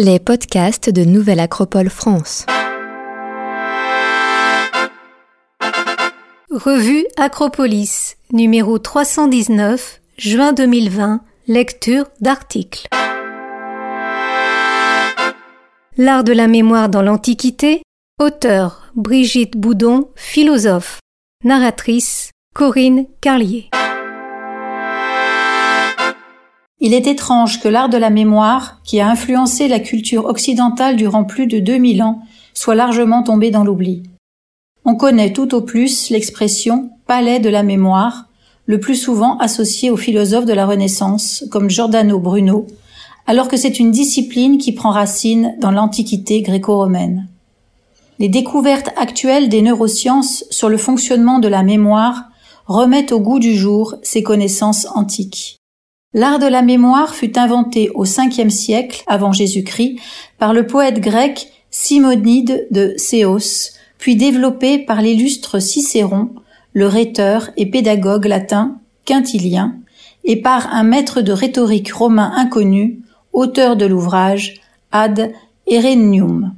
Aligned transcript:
Les 0.00 0.20
podcasts 0.20 0.90
de 0.90 1.04
Nouvelle 1.04 1.40
Acropole 1.40 1.90
France. 1.90 2.46
Revue 6.52 7.04
Acropolis, 7.16 8.14
numéro 8.32 8.78
319, 8.78 10.00
juin 10.16 10.52
2020, 10.52 11.22
lecture 11.48 12.04
d'articles. 12.20 12.86
L'art 15.96 16.22
de 16.22 16.32
la 16.32 16.46
mémoire 16.46 16.88
dans 16.88 17.02
l'Antiquité, 17.02 17.82
auteur 18.20 18.92
Brigitte 18.94 19.56
Boudon, 19.56 20.10
philosophe, 20.14 21.00
narratrice 21.42 22.30
Corinne 22.54 23.06
Carlier. 23.20 23.68
Il 26.80 26.94
est 26.94 27.08
étrange 27.08 27.60
que 27.60 27.68
l'art 27.68 27.88
de 27.88 27.96
la 27.96 28.10
mémoire, 28.10 28.80
qui 28.84 29.00
a 29.00 29.08
influencé 29.08 29.66
la 29.66 29.80
culture 29.80 30.26
occidentale 30.26 30.94
durant 30.94 31.24
plus 31.24 31.48
de 31.48 31.58
2000 31.58 32.02
ans, 32.02 32.22
soit 32.54 32.76
largement 32.76 33.24
tombé 33.24 33.50
dans 33.50 33.64
l'oubli. 33.64 34.04
On 34.84 34.94
connaît 34.94 35.32
tout 35.32 35.54
au 35.56 35.60
plus 35.60 36.10
l'expression 36.10 36.90
palais 37.06 37.40
de 37.40 37.48
la 37.48 37.64
mémoire, 37.64 38.28
le 38.66 38.78
plus 38.78 38.94
souvent 38.94 39.38
associée 39.38 39.90
aux 39.90 39.96
philosophes 39.96 40.44
de 40.44 40.52
la 40.52 40.66
Renaissance, 40.66 41.44
comme 41.50 41.68
Giordano 41.68 42.20
Bruno, 42.20 42.66
alors 43.26 43.48
que 43.48 43.56
c'est 43.56 43.80
une 43.80 43.90
discipline 43.90 44.58
qui 44.58 44.72
prend 44.72 44.90
racine 44.90 45.56
dans 45.58 45.72
l'Antiquité 45.72 46.42
gréco-romaine. 46.42 47.28
Les 48.20 48.28
découvertes 48.28 48.90
actuelles 48.96 49.48
des 49.48 49.62
neurosciences 49.62 50.44
sur 50.50 50.68
le 50.68 50.76
fonctionnement 50.76 51.38
de 51.38 51.48
la 51.48 51.62
mémoire 51.62 52.24
remettent 52.66 53.12
au 53.12 53.20
goût 53.20 53.38
du 53.38 53.56
jour 53.56 53.96
ces 54.02 54.22
connaissances 54.22 54.86
antiques. 54.94 55.57
L'art 56.14 56.38
de 56.38 56.46
la 56.46 56.62
mémoire 56.62 57.14
fut 57.14 57.38
inventé 57.38 57.90
au 57.90 58.04
Ve 58.04 58.48
siècle 58.48 59.04
avant 59.06 59.32
Jésus-Christ 59.32 59.98
par 60.38 60.54
le 60.54 60.66
poète 60.66 61.00
grec 61.00 61.52
Simonide 61.70 62.66
de 62.70 62.94
Céos, 62.96 63.72
puis 63.98 64.16
développé 64.16 64.78
par 64.78 65.02
l'illustre 65.02 65.58
Cicéron, 65.58 66.30
le 66.72 66.86
rhéteur 66.86 67.50
et 67.58 67.66
pédagogue 67.66 68.24
latin 68.24 68.78
Quintilien, 69.04 69.76
et 70.24 70.40
par 70.40 70.72
un 70.72 70.82
maître 70.82 71.20
de 71.20 71.32
rhétorique 71.32 71.92
romain 71.92 72.32
inconnu, 72.36 73.00
auteur 73.34 73.76
de 73.76 73.84
l'ouvrage 73.84 74.62
Ad 74.92 75.30
Erenium. 75.66 76.54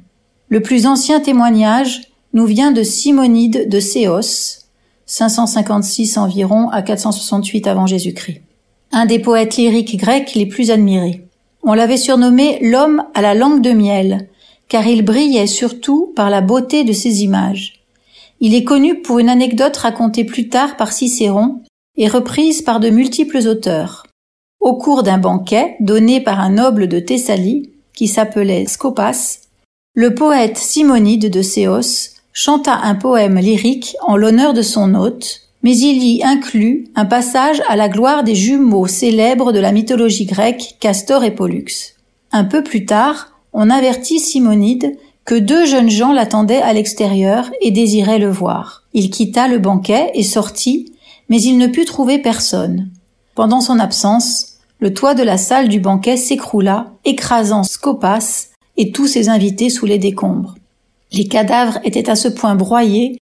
Le 0.47 0.61
plus 0.61 0.85
ancien 0.85 1.19
témoignage 1.19 2.03
nous 2.33 2.45
vient 2.45 2.71
de 2.71 2.83
Simonide 2.83 3.67
de 3.67 3.79
Céos, 3.81 4.61
556 5.07 6.17
environ 6.17 6.69
à 6.69 6.81
468 6.81 7.67
avant 7.67 7.85
Jésus-Christ 7.85 8.43
un 8.91 9.05
des 9.05 9.19
poètes 9.19 9.57
lyriques 9.57 9.97
grecs 9.97 10.35
les 10.35 10.45
plus 10.45 10.71
admirés. 10.71 11.25
On 11.63 11.73
l'avait 11.73 11.97
surnommé 11.97 12.59
l'homme 12.61 13.03
à 13.13 13.21
la 13.21 13.33
langue 13.33 13.61
de 13.61 13.71
miel, 13.71 14.27
car 14.67 14.87
il 14.87 15.03
brillait 15.03 15.47
surtout 15.47 16.11
par 16.15 16.29
la 16.29 16.41
beauté 16.41 16.83
de 16.83 16.93
ses 16.93 17.23
images. 17.23 17.83
Il 18.39 18.55
est 18.55 18.63
connu 18.63 19.01
pour 19.01 19.19
une 19.19 19.29
anecdote 19.29 19.77
racontée 19.77 20.23
plus 20.23 20.49
tard 20.49 20.75
par 20.77 20.91
Cicéron 20.91 21.61
et 21.95 22.07
reprise 22.07 22.61
par 22.61 22.79
de 22.79 22.89
multiples 22.89 23.47
auteurs. 23.47 24.07
Au 24.59 24.75
cours 24.75 25.03
d'un 25.03 25.17
banquet 25.17 25.75
donné 25.79 26.21
par 26.21 26.39
un 26.39 26.51
noble 26.51 26.87
de 26.87 26.99
Thessalie, 26.99 27.71
qui 27.93 28.07
s'appelait 28.07 28.65
Scopas, 28.65 29.39
le 29.93 30.15
poète 30.15 30.57
Simonide 30.57 31.29
de 31.29 31.41
Céos 31.41 32.15
chanta 32.33 32.75
un 32.75 32.95
poème 32.95 33.37
lyrique 33.37 33.95
en 34.01 34.15
l'honneur 34.15 34.53
de 34.53 34.61
son 34.61 34.95
hôte, 34.95 35.50
mais 35.63 35.77
il 35.77 36.03
y 36.03 36.23
inclut 36.23 36.85
un 36.95 37.05
passage 37.05 37.61
à 37.67 37.75
la 37.75 37.89
gloire 37.89 38.23
des 38.23 38.35
jumeaux 38.35 38.87
célèbres 38.87 39.51
de 39.51 39.59
la 39.59 39.71
mythologie 39.71 40.25
grecque, 40.25 40.75
Castor 40.79 41.23
et 41.23 41.31
Pollux. 41.31 41.95
Un 42.31 42.45
peu 42.45 42.63
plus 42.63 42.85
tard, 42.85 43.31
on 43.53 43.69
avertit 43.69 44.19
Simonide 44.19 44.97
que 45.25 45.35
deux 45.35 45.65
jeunes 45.65 45.89
gens 45.89 46.13
l'attendaient 46.13 46.61
à 46.61 46.73
l'extérieur 46.73 47.51
et 47.61 47.71
désiraient 47.71 48.19
le 48.19 48.31
voir. 48.31 48.83
Il 48.93 49.09
quitta 49.09 49.47
le 49.47 49.59
banquet 49.59 50.11
et 50.15 50.23
sortit, 50.23 50.93
mais 51.29 51.41
il 51.41 51.57
ne 51.57 51.67
put 51.67 51.85
trouver 51.85 52.19
personne. 52.19 52.89
Pendant 53.35 53.61
son 53.61 53.79
absence, 53.79 54.57
le 54.79 54.93
toit 54.93 55.13
de 55.13 55.23
la 55.23 55.37
salle 55.37 55.69
du 55.69 55.79
banquet 55.79 56.17
s'écroula, 56.17 56.93
écrasant 57.05 57.63
Scopas 57.63 58.47
et 58.77 58.91
tous 58.91 59.07
ses 59.07 59.29
invités 59.29 59.69
sous 59.69 59.85
les 59.85 59.99
décombres. 59.99 60.55
Les 61.13 61.27
cadavres 61.27 61.77
étaient 61.83 62.09
à 62.09 62.15
ce 62.15 62.27
point 62.27 62.55
broyés 62.55 63.20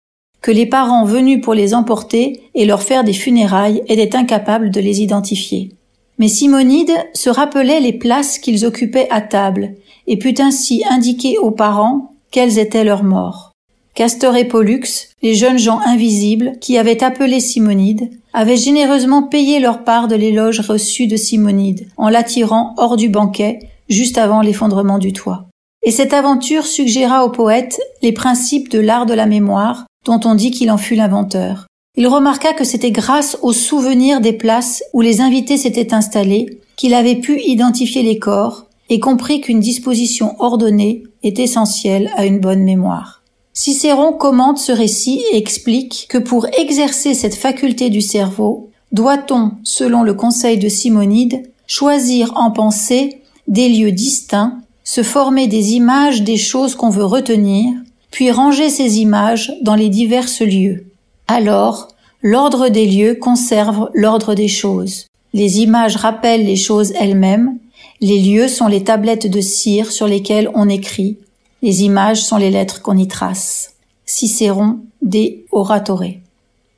que 0.44 0.52
les 0.52 0.66
parents 0.66 1.06
venus 1.06 1.42
pour 1.42 1.54
les 1.54 1.74
emporter 1.74 2.42
et 2.54 2.66
leur 2.66 2.84
faire 2.84 3.06
des 3.06 3.14
funérailles 3.14 3.82
étaient 3.88 4.16
incapables 4.16 4.70
de 4.70 4.82
les 4.82 5.02
identifier. 5.02 5.72
Mais 6.20 6.28
Simonide 6.28 6.92
se 7.14 7.30
rappelait 7.30 7.80
les 7.80 7.94
places 7.94 8.38
qu'ils 8.38 8.66
occupaient 8.66 9.08
à 9.10 9.22
table 9.22 9.74
et 10.06 10.18
put 10.18 10.36
ainsi 10.40 10.84
indiquer 10.88 11.38
aux 11.38 11.52
parents 11.52 12.12
quelles 12.30 12.60
étaient 12.60 12.84
leurs 12.84 13.04
morts. 13.04 13.54
Castor 13.96 14.36
et 14.36 14.48
Pollux, 14.48 14.84
les 15.22 15.34
jeunes 15.34 15.60
gens 15.60 15.80
invisibles 15.80 16.54
qui 16.60 16.78
avaient 16.78 17.04
appelé 17.04 17.40
Simonide, 17.40 18.10
avaient 18.34 18.58
généreusement 18.58 19.24
payé 19.24 19.60
leur 19.60 19.86
part 19.86 20.10
de 20.10 20.16
l'éloge 20.16 20.60
reçu 20.60 21.08
de 21.08 21.16
Simonide 21.16 21.88
en 21.96 22.10
l'attirant 22.10 22.74
hors 22.78 22.98
du 22.98 23.08
banquet 23.08 23.60
juste 23.88 24.18
avant 24.18 24.42
l'effondrement 24.42 24.98
du 24.98 25.14
toit. 25.14 25.46
Et 25.84 25.92
cette 25.92 26.14
aventure 26.14 26.66
suggéra 26.66 27.24
au 27.24 27.30
poète 27.30 27.80
les 28.02 28.12
principes 28.12 28.70
de 28.70 28.80
l'art 28.80 29.06
de 29.06 29.14
la 29.14 29.26
mémoire 29.26 29.86
dont 30.06 30.20
on 30.26 30.36
dit 30.36 30.52
qu'il 30.52 30.72
en 30.72 30.78
fut 30.78 30.96
l'inventeur. 30.96 31.68
Il 31.96 32.08
remarqua 32.08 32.54
que 32.54 32.64
c'était 32.64 32.92
grâce 32.92 33.38
aux 33.42 33.54
souvenirs 33.54 34.20
des 34.20 34.34
places 34.34 34.84
où 34.94 35.02
les 35.02 35.22
invités 35.22 35.58
s'étaient 35.58 35.94
installés 35.94 36.60
qu'il 36.76 36.94
avait 36.94 37.20
pu 37.20 37.40
identifier 37.40 38.02
les 38.02 38.18
corps 38.18 38.66
et 38.90 39.00
comprit 39.00 39.42
qu'une 39.42 39.60
disposition 39.60 40.36
ordonnée 40.40 41.04
est 41.22 41.40
essentielle 41.40 42.10
à 42.16 42.26
une 42.26 42.40
bonne 42.40 42.64
mémoire. 42.64 43.22
Cicéron 43.54 44.14
commente 44.14 44.58
ce 44.58 44.72
récit 44.72 45.22
et 45.32 45.38
explique 45.38 46.08
que 46.10 46.18
pour 46.18 46.48
exercer 46.58 47.14
cette 47.14 47.36
faculté 47.36 47.92
du 47.92 48.02
cerveau, 48.02 48.72
doit-on, 48.92 49.52
selon 49.64 50.02
le 50.02 50.16
conseil 50.16 50.58
de 50.58 50.70
Simonide, 50.70 51.44
choisir 51.68 52.34
en 52.36 52.52
pensée 52.52 53.22
des 53.48 53.70
lieux 53.70 53.92
distincts, 53.92 54.58
se 54.84 55.04
former 55.04 55.48
des 55.48 55.74
images 55.74 56.24
des 56.24 56.38
choses 56.38 56.76
qu'on 56.76 56.90
veut 56.90 57.06
retenir, 57.06 57.72
puis 58.14 58.30
ranger 58.30 58.70
ces 58.70 59.00
images 59.00 59.52
dans 59.64 59.74
les 59.74 59.90
diverses 59.90 60.42
lieux. 60.42 60.86
Alors, 61.28 61.88
l'ordre 62.22 62.70
des 62.70 62.86
lieux 62.86 63.16
conserve 63.16 63.90
l'ordre 63.96 64.36
des 64.36 64.48
choses. 64.48 65.08
Les 65.34 65.62
images 65.62 65.96
rappellent 65.96 66.46
les 66.46 66.56
choses 66.56 66.94
elles-mêmes, 67.00 67.58
les 68.02 68.20
lieux 68.20 68.48
sont 68.48 68.68
les 68.68 68.84
tablettes 68.84 69.26
de 69.26 69.42
cire 69.42 69.92
sur 69.92 70.08
lesquelles 70.08 70.52
on 70.54 70.70
écrit, 70.70 71.18
les 71.64 71.82
images 71.82 72.22
sont 72.22 72.38
les 72.38 72.52
lettres 72.52 72.84
qu'on 72.84 72.98
y 72.98 73.08
trace. 73.08 73.74
Cicéron 74.06 74.78
des 75.02 75.48
Oratore. 75.52 76.04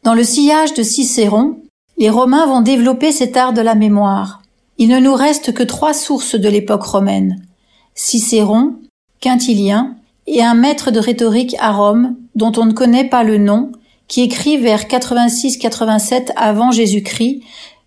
Dans 0.03 0.13
le 0.13 0.23
sillage 0.23 0.73
de 0.73 0.83
Cicéron, 0.83 1.57
les 1.97 2.09
Romains 2.09 2.45
vont 2.45 2.61
développer 2.61 3.11
cet 3.11 3.35
art 3.35 3.51
de 3.51 3.61
la 3.61 3.75
mémoire. 3.75 4.41
Il 4.77 4.87
ne 4.87 4.99
nous 4.99 5.15
reste 5.15 5.53
que 5.53 5.63
trois 5.63 5.93
sources 5.93 6.35
de 6.35 6.47
l'époque 6.47 6.83
romaine. 6.83 7.45
Cicéron, 7.93 8.75
Quintilien 9.19 9.97
et 10.27 10.41
un 10.41 10.55
maître 10.55 10.91
de 10.91 10.99
rhétorique 10.99 11.55
à 11.59 11.71
Rome, 11.71 12.15
dont 12.35 12.51
on 12.57 12.65
ne 12.65 12.73
connaît 12.73 13.07
pas 13.07 13.23
le 13.23 13.37
nom, 13.37 13.71
qui 14.07 14.21
écrit 14.21 14.57
vers 14.57 14.83
86-87 14.83 16.31
avant 16.35 16.71
Jésus-Christ 16.71 17.41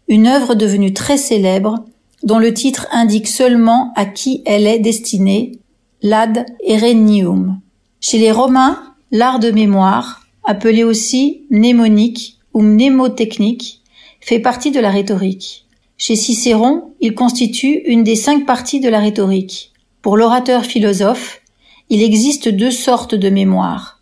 une 0.08 0.26
œuvre 0.26 0.54
devenue 0.54 0.92
très 0.92 1.18
célèbre, 1.18 1.84
dont 2.22 2.38
le 2.38 2.54
titre 2.54 2.86
indique 2.90 3.28
seulement 3.28 3.92
à 3.94 4.06
qui 4.06 4.42
elle 4.46 4.66
est 4.66 4.78
destinée, 4.78 5.52
l'ad 6.02 6.46
erenium. 6.66 7.60
Chez 8.00 8.18
les 8.18 8.32
Romains, 8.32 8.82
l'art 9.10 9.38
de 9.38 9.50
mémoire, 9.50 10.22
appelé 10.44 10.82
aussi 10.82 11.44
mnémonique 11.50 12.38
ou 12.54 12.62
mnémotechnique, 12.62 13.82
fait 14.20 14.40
partie 14.40 14.70
de 14.70 14.80
la 14.80 14.90
rhétorique. 14.90 15.66
Chez 15.96 16.16
Cicéron, 16.16 16.94
il 17.00 17.14
constitue 17.14 17.82
une 17.86 18.04
des 18.04 18.16
cinq 18.16 18.46
parties 18.46 18.80
de 18.80 18.88
la 18.88 19.00
rhétorique. 19.00 19.72
Pour 20.00 20.16
l'orateur 20.16 20.64
philosophe, 20.64 21.42
il 21.90 22.02
existe 22.02 22.48
deux 22.48 22.70
sortes 22.70 23.14
de 23.14 23.30
mémoire. 23.30 24.00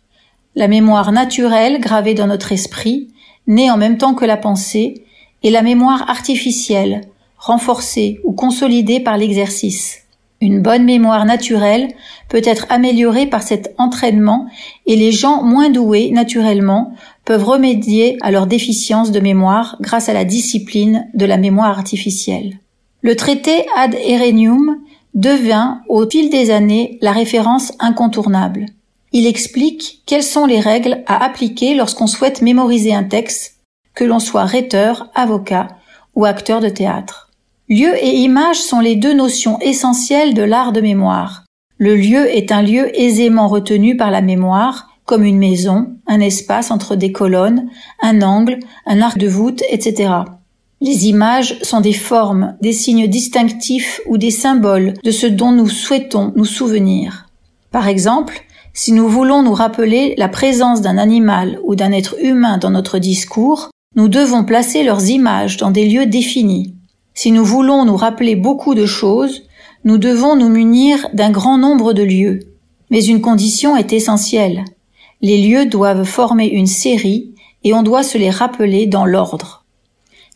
La 0.55 0.67
mémoire 0.67 1.11
naturelle 1.11 1.79
gravée 1.79 2.13
dans 2.13 2.27
notre 2.27 2.51
esprit, 2.51 3.09
née 3.47 3.71
en 3.71 3.77
même 3.77 3.97
temps 3.97 4.13
que 4.13 4.25
la 4.25 4.37
pensée, 4.37 5.05
et 5.43 5.49
la 5.49 5.61
mémoire 5.61 6.09
artificielle, 6.09 7.01
renforcée 7.37 8.19
ou 8.23 8.33
consolidée 8.33 8.99
par 8.99 9.17
l'exercice. 9.17 9.99
Une 10.39 10.61
bonne 10.61 10.83
mémoire 10.83 11.25
naturelle 11.25 11.87
peut 12.29 12.41
être 12.43 12.67
améliorée 12.69 13.25
par 13.25 13.41
cet 13.41 13.73
entraînement 13.79 14.47
et 14.85 14.95
les 14.95 15.11
gens 15.11 15.41
moins 15.41 15.69
doués 15.69 16.11
naturellement 16.11 16.93
peuvent 17.25 17.43
remédier 17.43 18.17
à 18.21 18.29
leur 18.29 18.45
déficience 18.45 19.11
de 19.11 19.19
mémoire 19.19 19.77
grâce 19.81 20.09
à 20.09 20.13
la 20.13 20.25
discipline 20.25 21.07
de 21.15 21.25
la 21.25 21.37
mémoire 21.37 21.69
artificielle. 21.69 22.59
Le 23.01 23.15
traité 23.15 23.65
Ad 23.75 23.95
Erenium 23.95 24.77
devint, 25.13 25.81
au 25.87 26.07
fil 26.09 26.29
des 26.29 26.51
années, 26.51 26.97
la 27.01 27.11
référence 27.11 27.73
incontournable. 27.79 28.65
Il 29.13 29.25
explique 29.25 30.03
quelles 30.05 30.23
sont 30.23 30.45
les 30.45 30.59
règles 30.59 31.03
à 31.07 31.23
appliquer 31.23 31.75
lorsqu'on 31.75 32.07
souhaite 32.07 32.41
mémoriser 32.41 32.93
un 32.93 33.03
texte, 33.03 33.55
que 33.95 34.03
l'on 34.03 34.19
soit 34.19 34.45
rhéteur, 34.45 35.09
avocat 35.15 35.67
ou 36.15 36.25
acteur 36.25 36.59
de 36.59 36.69
théâtre. 36.69 37.29
Lieu 37.69 37.95
et 38.01 38.15
image 38.17 38.59
sont 38.61 38.79
les 38.79 38.95
deux 38.95 39.13
notions 39.13 39.59
essentielles 39.59 40.33
de 40.33 40.43
l'art 40.43 40.71
de 40.71 40.81
mémoire. 40.81 41.43
Le 41.77 41.95
lieu 41.95 42.29
est 42.29 42.51
un 42.51 42.61
lieu 42.61 42.89
aisément 42.99 43.47
retenu 43.47 43.97
par 43.97 44.09
la 44.09 44.21
mémoire, 44.21 44.89
comme 45.05 45.23
une 45.23 45.37
maison, 45.37 45.95
un 46.07 46.19
espace 46.19 46.71
entre 46.71 46.95
des 46.95 47.11
colonnes, 47.11 47.69
un 48.01 48.21
angle, 48.21 48.59
un 48.85 49.01
arc 49.01 49.17
de 49.17 49.27
voûte, 49.27 49.63
etc. 49.69 50.11
Les 50.79 51.07
images 51.07 51.57
sont 51.63 51.81
des 51.81 51.93
formes, 51.93 52.55
des 52.61 52.71
signes 52.71 53.07
distinctifs 53.07 53.99
ou 54.05 54.19
des 54.19 54.29
symboles 54.29 54.93
de 55.03 55.09
ce 55.09 55.25
dont 55.25 55.51
nous 55.51 55.67
souhaitons 55.67 56.33
nous 56.35 56.45
souvenir. 56.45 57.25
Par 57.71 57.87
exemple, 57.87 58.45
si 58.73 58.91
nous 58.91 59.07
voulons 59.07 59.41
nous 59.41 59.55
rappeler 59.55 60.13
la 60.19 60.29
présence 60.29 60.81
d'un 60.81 60.99
animal 60.99 61.59
ou 61.63 61.73
d'un 61.73 61.91
être 61.91 62.15
humain 62.21 62.59
dans 62.59 62.69
notre 62.69 62.99
discours, 62.99 63.71
nous 63.95 64.07
devons 64.07 64.43
placer 64.43 64.83
leurs 64.83 65.09
images 65.09 65.57
dans 65.57 65.71
des 65.71 65.89
lieux 65.89 66.05
définis. 66.05 66.75
Si 67.15 67.31
nous 67.31 67.43
voulons 67.43 67.83
nous 67.83 67.97
rappeler 67.97 68.35
beaucoup 68.35 68.75
de 68.75 68.85
choses, 68.85 69.41
nous 69.83 69.97
devons 69.97 70.35
nous 70.35 70.49
munir 70.49 71.07
d'un 71.13 71.31
grand 71.31 71.57
nombre 71.57 71.93
de 71.93 72.03
lieux. 72.03 72.39
Mais 72.91 73.03
une 73.03 73.21
condition 73.21 73.75
est 73.75 73.93
essentielle. 73.93 74.63
Les 75.21 75.41
lieux 75.41 75.65
doivent 75.65 76.03
former 76.03 76.45
une 76.47 76.67
série 76.67 77.33
et 77.63 77.73
on 77.73 77.81
doit 77.81 78.03
se 78.03 78.19
les 78.19 78.29
rappeler 78.29 78.85
dans 78.85 79.05
l'ordre. 79.05 79.65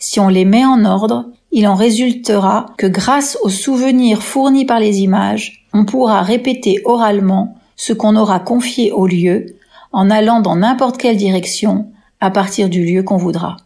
Si 0.03 0.19
on 0.19 0.29
les 0.29 0.45
met 0.45 0.65
en 0.65 0.83
ordre, 0.83 1.27
il 1.51 1.67
en 1.67 1.75
résultera 1.75 2.65
que 2.79 2.87
grâce 2.87 3.37
aux 3.43 3.49
souvenirs 3.49 4.23
fournis 4.23 4.65
par 4.65 4.79
les 4.79 5.01
images, 5.01 5.67
on 5.73 5.85
pourra 5.85 6.23
répéter 6.23 6.81
oralement 6.85 7.55
ce 7.75 7.93
qu'on 7.93 8.15
aura 8.15 8.39
confié 8.39 8.91
au 8.91 9.05
lieu 9.05 9.45
en 9.91 10.09
allant 10.09 10.41
dans 10.41 10.55
n'importe 10.55 10.97
quelle 10.97 11.17
direction 11.17 11.85
à 12.19 12.31
partir 12.31 12.67
du 12.67 12.83
lieu 12.83 13.03
qu'on 13.03 13.17
voudra. 13.17 13.57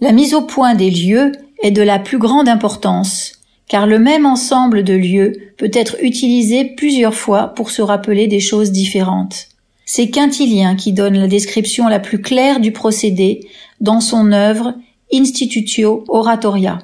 La 0.00 0.12
mise 0.12 0.34
au 0.34 0.42
point 0.42 0.74
des 0.74 0.90
lieux 0.90 1.32
est 1.62 1.70
de 1.70 1.82
la 1.82 1.98
plus 1.98 2.18
grande 2.18 2.50
importance, 2.50 3.32
car 3.66 3.86
le 3.86 3.98
même 3.98 4.26
ensemble 4.26 4.84
de 4.84 4.92
lieux 4.92 5.32
peut 5.56 5.70
être 5.72 5.96
utilisé 6.02 6.66
plusieurs 6.66 7.14
fois 7.14 7.48
pour 7.48 7.70
se 7.70 7.80
rappeler 7.80 8.26
des 8.26 8.40
choses 8.40 8.72
différentes. 8.72 9.46
C'est 9.86 10.10
Quintilien 10.10 10.76
qui 10.76 10.92
donne 10.92 11.16
la 11.16 11.28
description 11.28 11.88
la 11.88 11.98
plus 11.98 12.20
claire 12.20 12.60
du 12.60 12.72
procédé 12.72 13.48
dans 13.80 14.00
son 14.00 14.32
œuvre 14.32 14.74
Institutio 15.12 16.04
Oratoria. 16.08 16.80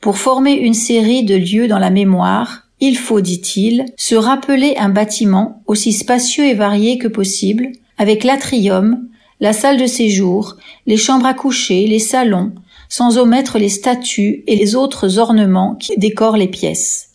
Pour 0.00 0.18
former 0.18 0.52
une 0.52 0.74
série 0.74 1.24
de 1.24 1.34
lieux 1.34 1.68
dans 1.68 1.78
la 1.78 1.90
mémoire, 1.90 2.64
il 2.80 2.98
faut, 2.98 3.20
dit-il, 3.20 3.86
se 3.96 4.14
rappeler 4.14 4.74
un 4.76 4.90
bâtiment 4.90 5.62
aussi 5.66 5.92
spacieux 5.92 6.44
et 6.44 6.54
varié 6.54 6.98
que 6.98 7.08
possible, 7.08 7.70
avec 7.96 8.24
l'atrium, 8.24 9.08
la 9.40 9.52
salle 9.52 9.80
de 9.80 9.86
séjour, 9.86 10.56
les 10.86 10.98
chambres 10.98 11.26
à 11.26 11.32
coucher, 11.32 11.86
les 11.86 11.98
salons, 11.98 12.52
sans 12.90 13.16
omettre 13.16 13.58
les 13.58 13.70
statues 13.70 14.44
et 14.46 14.56
les 14.56 14.74
autres 14.74 15.18
ornements 15.18 15.74
qui 15.76 15.96
décorent 15.96 16.36
les 16.36 16.48
pièces. 16.48 17.12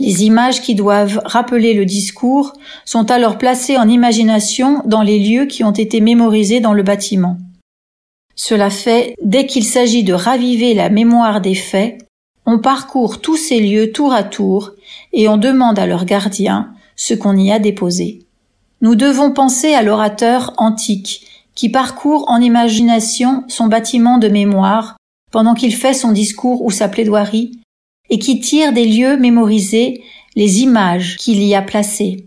Les 0.00 0.24
images 0.24 0.62
qui 0.62 0.74
doivent 0.74 1.20
rappeler 1.24 1.74
le 1.74 1.84
discours 1.84 2.54
sont 2.84 3.08
alors 3.12 3.38
placées 3.38 3.76
en 3.76 3.88
imagination 3.88 4.82
dans 4.84 5.02
les 5.02 5.20
lieux 5.20 5.46
qui 5.46 5.62
ont 5.62 5.70
été 5.70 6.00
mémorisés 6.00 6.58
dans 6.58 6.72
le 6.72 6.82
bâtiment. 6.82 7.38
Cela 8.34 8.70
fait, 8.70 9.14
dès 9.22 9.46
qu'il 9.46 9.64
s'agit 9.64 10.04
de 10.04 10.14
raviver 10.14 10.74
la 10.74 10.88
mémoire 10.88 11.40
des 11.40 11.54
faits, 11.54 11.98
on 12.46 12.58
parcourt 12.58 13.20
tous 13.20 13.36
ces 13.36 13.60
lieux 13.60 13.92
tour 13.92 14.12
à 14.12 14.24
tour 14.24 14.72
et 15.12 15.28
on 15.28 15.36
demande 15.36 15.78
à 15.78 15.86
leur 15.86 16.04
gardien 16.04 16.72
ce 16.96 17.14
qu'on 17.14 17.36
y 17.36 17.52
a 17.52 17.58
déposé. 17.58 18.26
Nous 18.80 18.94
devons 18.96 19.30
penser 19.30 19.74
à 19.74 19.82
l'orateur 19.82 20.54
antique 20.56 21.26
qui 21.54 21.68
parcourt 21.68 22.24
en 22.28 22.40
imagination 22.40 23.44
son 23.48 23.66
bâtiment 23.66 24.18
de 24.18 24.28
mémoire 24.28 24.96
pendant 25.30 25.54
qu'il 25.54 25.74
fait 25.74 25.94
son 25.94 26.12
discours 26.12 26.62
ou 26.62 26.70
sa 26.70 26.88
plaidoirie 26.88 27.60
et 28.10 28.18
qui 28.18 28.40
tire 28.40 28.72
des 28.72 28.86
lieux 28.86 29.16
mémorisés 29.16 30.02
les 30.34 30.60
images 30.60 31.16
qu'il 31.16 31.42
y 31.42 31.54
a 31.54 31.62
placées. 31.62 32.26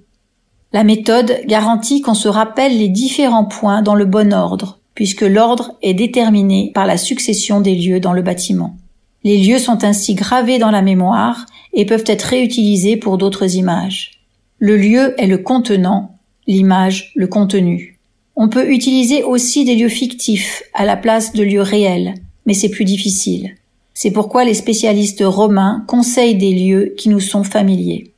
La 0.71 0.83
méthode 0.83 1.41
garantit 1.45 2.01
qu'on 2.01 2.13
se 2.13 2.27
rappelle 2.27 2.77
les 2.77 2.89
différents 2.89 3.45
points 3.45 3.81
dans 3.81 3.95
le 3.95 4.05
bon 4.05 4.33
ordre, 4.33 4.79
puisque 4.95 5.21
l'ordre 5.21 5.73
est 5.81 5.93
déterminé 5.93 6.71
par 6.73 6.87
la 6.87 6.97
succession 6.97 7.61
des 7.61 7.75
lieux 7.75 7.99
dans 7.99 8.13
le 8.13 8.21
bâtiment. 8.21 8.75
Les 9.23 9.37
lieux 9.37 9.59
sont 9.59 9.83
ainsi 9.83 10.15
gravés 10.15 10.57
dans 10.57 10.71
la 10.71 10.81
mémoire 10.81 11.45
et 11.73 11.85
peuvent 11.85 12.05
être 12.07 12.23
réutilisés 12.23 12.95
pour 12.97 13.17
d'autres 13.17 13.55
images. 13.55 14.11
Le 14.59 14.77
lieu 14.77 15.13
est 15.21 15.27
le 15.27 15.37
contenant, 15.37 16.17
l'image 16.47 17.11
le 17.15 17.27
contenu. 17.27 17.99
On 18.37 18.49
peut 18.49 18.71
utiliser 18.71 19.23
aussi 19.23 19.65
des 19.65 19.75
lieux 19.75 19.89
fictifs 19.89 20.63
à 20.73 20.85
la 20.85 20.95
place 20.95 21.33
de 21.33 21.43
lieux 21.43 21.61
réels, 21.61 22.15
mais 22.45 22.53
c'est 22.53 22.69
plus 22.69 22.85
difficile. 22.85 23.55
C'est 23.93 24.11
pourquoi 24.11 24.43
les 24.43 24.53
spécialistes 24.53 25.23
romains 25.25 25.83
conseillent 25.87 26.35
des 26.35 26.53
lieux 26.53 26.93
qui 26.97 27.09
nous 27.09 27.21
sont 27.21 27.43
familiers. 27.43 28.11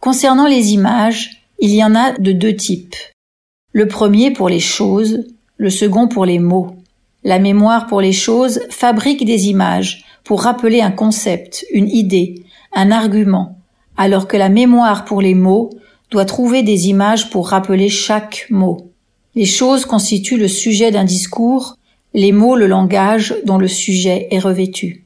Concernant 0.00 0.46
les 0.46 0.72
images, 0.72 1.42
il 1.58 1.74
y 1.74 1.82
en 1.82 1.94
a 1.94 2.12
de 2.18 2.32
deux 2.32 2.54
types. 2.54 2.96
Le 3.72 3.88
premier 3.88 4.30
pour 4.30 4.48
les 4.48 4.60
choses, 4.60 5.26
le 5.56 5.70
second 5.70 6.08
pour 6.08 6.24
les 6.24 6.38
mots. 6.38 6.76
La 7.22 7.38
mémoire 7.38 7.86
pour 7.86 8.00
les 8.00 8.12
choses 8.12 8.60
fabrique 8.70 9.24
des 9.24 9.48
images 9.48 10.04
pour 10.24 10.42
rappeler 10.42 10.80
un 10.80 10.90
concept, 10.90 11.64
une 11.72 11.88
idée, 11.88 12.42
un 12.72 12.90
argument, 12.90 13.58
alors 13.96 14.26
que 14.26 14.36
la 14.36 14.48
mémoire 14.48 15.04
pour 15.04 15.22
les 15.22 15.34
mots 15.34 15.70
doit 16.10 16.24
trouver 16.24 16.62
des 16.62 16.88
images 16.88 17.30
pour 17.30 17.48
rappeler 17.48 17.88
chaque 17.88 18.46
mot. 18.50 18.90
Les 19.34 19.46
choses 19.46 19.84
constituent 19.84 20.36
le 20.36 20.48
sujet 20.48 20.90
d'un 20.90 21.04
discours, 21.04 21.76
les 22.14 22.32
mots 22.32 22.56
le 22.56 22.66
langage 22.66 23.34
dont 23.44 23.58
le 23.58 23.68
sujet 23.68 24.28
est 24.30 24.38
revêtu. 24.38 25.04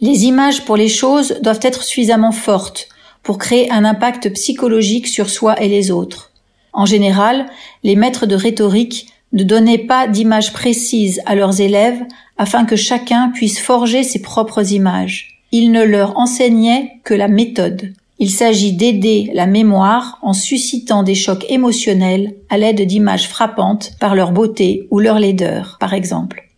Les 0.00 0.24
images 0.24 0.64
pour 0.64 0.76
les 0.76 0.88
choses 0.88 1.38
doivent 1.42 1.60
être 1.62 1.82
suffisamment 1.82 2.32
fortes 2.32 2.88
pour 3.22 3.38
créer 3.38 3.70
un 3.70 3.84
impact 3.84 4.32
psychologique 4.34 5.06
sur 5.06 5.30
soi 5.30 5.60
et 5.62 5.68
les 5.68 5.90
autres. 5.90 6.32
En 6.72 6.86
général, 6.86 7.46
les 7.82 7.96
maîtres 7.96 8.26
de 8.26 8.34
rhétorique 8.34 9.06
ne 9.32 9.44
donnaient 9.44 9.78
pas 9.78 10.06
d'images 10.06 10.52
précises 10.52 11.20
à 11.26 11.34
leurs 11.34 11.60
élèves 11.60 12.02
afin 12.38 12.64
que 12.64 12.76
chacun 12.76 13.30
puisse 13.30 13.60
forger 13.60 14.02
ses 14.02 14.20
propres 14.20 14.72
images. 14.72 15.40
Ils 15.52 15.70
ne 15.70 15.82
leur 15.82 16.18
enseignaient 16.18 16.92
que 17.04 17.14
la 17.14 17.28
méthode. 17.28 17.92
Il 18.18 18.30
s'agit 18.30 18.72
d'aider 18.72 19.30
la 19.34 19.46
mémoire 19.46 20.18
en 20.22 20.32
suscitant 20.32 21.02
des 21.02 21.14
chocs 21.14 21.44
émotionnels 21.48 22.34
à 22.50 22.58
l'aide 22.58 22.86
d'images 22.86 23.28
frappantes 23.28 23.92
par 23.98 24.14
leur 24.14 24.32
beauté 24.32 24.86
ou 24.90 25.00
leur 25.00 25.18
laideur, 25.18 25.76
par 25.80 25.92
exemple. 25.92 26.48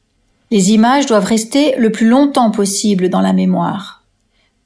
Les 0.50 0.72
images 0.72 1.06
doivent 1.06 1.24
rester 1.24 1.74
le 1.78 1.90
plus 1.90 2.06
longtemps 2.06 2.50
possible 2.50 3.08
dans 3.08 3.22
la 3.22 3.32
mémoire. 3.32 4.04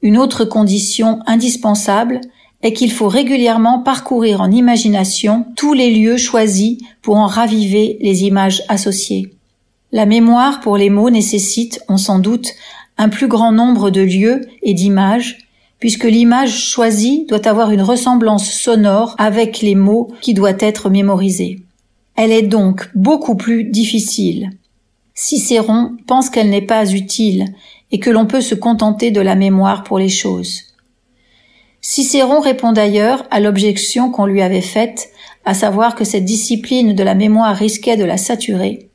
Une 0.02 0.18
autre 0.18 0.44
condition 0.44 1.20
indispensable 1.26 2.20
est 2.62 2.72
qu'il 2.72 2.90
faut 2.90 3.08
régulièrement 3.08 3.80
parcourir 3.80 4.40
en 4.40 4.50
imagination 4.50 5.46
tous 5.56 5.74
les 5.74 5.90
lieux 5.90 6.16
choisis 6.16 6.78
pour 7.02 7.16
en 7.16 7.26
raviver 7.26 7.98
les 8.00 8.24
images 8.24 8.62
associées. 8.68 9.32
La 9.92 10.06
mémoire 10.06 10.60
pour 10.60 10.76
les 10.76 10.90
mots 10.90 11.10
nécessite, 11.10 11.80
on 11.88 11.96
s'en 11.96 12.18
doute, 12.18 12.48
un 12.98 13.08
plus 13.08 13.28
grand 13.28 13.52
nombre 13.52 13.90
de 13.90 14.00
lieux 14.00 14.42
et 14.62 14.74
d'images, 14.74 15.38
puisque 15.78 16.04
l'image 16.04 16.58
choisie 16.58 17.24
doit 17.28 17.46
avoir 17.46 17.70
une 17.70 17.82
ressemblance 17.82 18.50
sonore 18.50 19.14
avec 19.18 19.60
les 19.60 19.76
mots 19.76 20.10
qui 20.20 20.34
doivent 20.34 20.56
être 20.58 20.90
mémorisés. 20.90 21.60
Elle 22.16 22.32
est 22.32 22.42
donc 22.42 22.90
beaucoup 22.96 23.36
plus 23.36 23.64
difficile. 23.64 24.50
Cicéron 25.14 25.96
pense 26.06 26.30
qu'elle 26.30 26.50
n'est 26.50 26.60
pas 26.60 26.90
utile 26.92 27.46
et 27.92 28.00
que 28.00 28.10
l'on 28.10 28.26
peut 28.26 28.40
se 28.40 28.56
contenter 28.56 29.10
de 29.10 29.20
la 29.20 29.36
mémoire 29.36 29.84
pour 29.84 29.98
les 29.98 30.08
choses. 30.08 30.67
Cicéron 31.80 32.40
répond 32.40 32.72
d'ailleurs 32.72 33.24
à 33.30 33.40
l'objection 33.40 34.10
qu'on 34.10 34.26
lui 34.26 34.42
avait 34.42 34.60
faite, 34.60 35.10
à 35.44 35.54
savoir 35.54 35.94
que 35.94 36.04
cette 36.04 36.24
discipline 36.24 36.94
de 36.94 37.02
la 37.02 37.14
mémoire 37.14 37.56
risquait 37.56 37.96
de 37.96 38.04
la 38.04 38.16
saturer. 38.16 38.90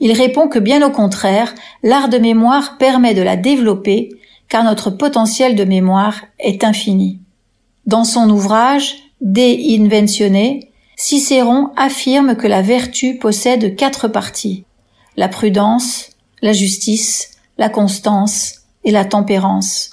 Il 0.00 0.12
répond 0.12 0.48
que 0.48 0.58
bien 0.58 0.86
au 0.86 0.90
contraire, 0.90 1.54
l'art 1.82 2.08
de 2.08 2.18
mémoire 2.18 2.78
permet 2.78 3.14
de 3.14 3.22
la 3.22 3.36
développer, 3.36 4.10
car 4.48 4.64
notre 4.64 4.90
potentiel 4.90 5.54
de 5.54 5.64
mémoire 5.64 6.22
est 6.38 6.64
infini. 6.64 7.20
Dans 7.86 8.04
son 8.04 8.30
ouvrage 8.30 8.96
De 9.20 9.80
Inventione, 9.80 10.60
Cicéron 10.96 11.70
affirme 11.76 12.36
que 12.36 12.46
la 12.46 12.62
vertu 12.62 13.18
possède 13.18 13.76
quatre 13.76 14.08
parties 14.08 14.64
la 15.16 15.28
prudence, 15.28 16.10
la 16.40 16.52
justice, 16.52 17.30
la 17.58 17.68
constance 17.68 18.62
et 18.84 18.90
la 18.90 19.04
tempérance. 19.04 19.91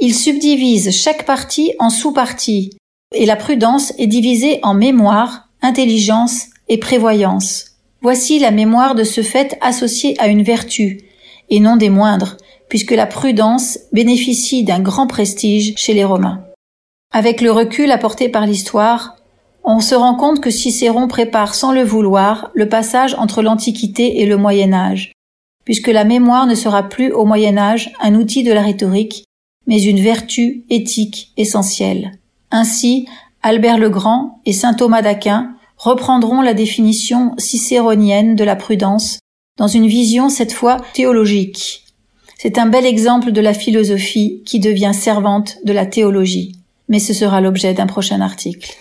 Il 0.00 0.14
subdivise 0.14 0.90
chaque 0.92 1.24
partie 1.24 1.72
en 1.80 1.90
sous-parties, 1.90 2.70
et 3.12 3.26
la 3.26 3.34
prudence 3.34 3.92
est 3.98 4.06
divisée 4.06 4.60
en 4.62 4.72
mémoire, 4.72 5.48
intelligence 5.60 6.46
et 6.68 6.78
prévoyance. 6.78 7.72
Voici 8.00 8.38
la 8.38 8.52
mémoire 8.52 8.94
de 8.94 9.02
ce 9.02 9.22
fait 9.22 9.58
associée 9.60 10.14
à 10.20 10.28
une 10.28 10.44
vertu, 10.44 11.00
et 11.50 11.58
non 11.58 11.76
des 11.76 11.90
moindres, 11.90 12.36
puisque 12.68 12.92
la 12.92 13.06
prudence 13.06 13.78
bénéficie 13.92 14.62
d'un 14.62 14.78
grand 14.78 15.08
prestige 15.08 15.74
chez 15.76 15.94
les 15.94 16.04
Romains. 16.04 16.44
Avec 17.12 17.40
le 17.40 17.50
recul 17.50 17.90
apporté 17.90 18.28
par 18.28 18.46
l'histoire, 18.46 19.16
on 19.64 19.80
se 19.80 19.96
rend 19.96 20.14
compte 20.14 20.40
que 20.40 20.50
Cicéron 20.50 21.08
prépare 21.08 21.54
sans 21.54 21.72
le 21.72 21.82
vouloir 21.82 22.50
le 22.54 22.68
passage 22.68 23.14
entre 23.18 23.42
l'Antiquité 23.42 24.20
et 24.20 24.26
le 24.26 24.36
Moyen 24.36 24.72
Âge, 24.72 25.12
puisque 25.64 25.88
la 25.88 26.04
mémoire 26.04 26.46
ne 26.46 26.54
sera 26.54 26.84
plus 26.84 27.12
au 27.12 27.24
Moyen 27.24 27.58
Âge 27.58 27.92
un 28.00 28.14
outil 28.14 28.44
de 28.44 28.52
la 28.52 28.62
rhétorique, 28.62 29.24
mais 29.68 29.82
une 29.82 30.00
vertu 30.00 30.64
éthique 30.70 31.30
essentielle. 31.36 32.18
Ainsi, 32.50 33.06
Albert 33.42 33.78
le 33.78 33.90
Grand 33.90 34.40
et 34.46 34.52
saint 34.52 34.74
Thomas 34.74 35.02
d'Aquin 35.02 35.54
reprendront 35.76 36.40
la 36.40 36.54
définition 36.54 37.34
cicéronienne 37.38 38.34
de 38.34 38.42
la 38.42 38.56
prudence 38.56 39.20
dans 39.58 39.68
une 39.68 39.86
vision 39.86 40.28
cette 40.30 40.52
fois 40.52 40.78
théologique. 40.94 41.84
C'est 42.36 42.58
un 42.58 42.66
bel 42.66 42.86
exemple 42.86 43.30
de 43.30 43.40
la 43.40 43.54
philosophie 43.54 44.42
qui 44.44 44.58
devient 44.58 44.92
servante 44.94 45.58
de 45.64 45.72
la 45.72 45.86
théologie, 45.86 46.52
mais 46.88 46.98
ce 46.98 47.12
sera 47.12 47.40
l'objet 47.40 47.74
d'un 47.74 47.86
prochain 47.86 48.20
article. 48.20 48.74